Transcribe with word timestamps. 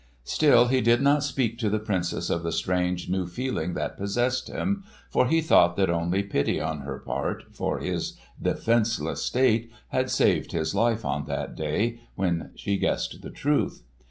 Still 0.23 0.65
he 0.69 0.81
did 0.81 0.99
not 1.03 1.21
speak 1.21 1.59
to 1.59 1.69
the 1.69 1.77
Princess 1.77 2.31
of 2.31 2.41
the 2.41 2.51
strange 2.51 3.07
new 3.07 3.27
feeling 3.27 3.75
that 3.75 3.97
possessed 3.99 4.47
him, 4.47 4.83
for 5.11 5.27
he 5.27 5.41
thought 5.41 5.75
that 5.75 5.91
only 5.91 6.23
pity 6.23 6.59
on 6.59 6.79
her 6.79 6.97
part, 6.97 7.43
for 7.51 7.77
his 7.77 8.17
defenceless 8.41 9.21
state, 9.21 9.71
had 9.89 10.09
saved 10.09 10.53
his 10.53 10.73
life 10.73 11.05
on 11.05 11.25
that 11.25 11.55
day 11.55 11.99
when 12.15 12.49
she 12.55 12.77
guessed 12.79 13.21
the 13.21 13.29
truth. 13.29 13.83